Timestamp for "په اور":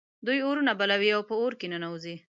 1.29-1.53